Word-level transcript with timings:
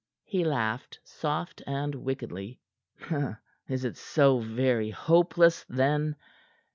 He 0.23 0.43
laughed, 0.43 0.99
soft 1.03 1.61
and 1.67 1.93
wickedly. 1.93 2.59
"Is 3.69 3.85
it 3.85 3.97
so 3.97 4.39
very 4.39 4.89
hopeless, 4.89 5.63
then? 5.69 6.15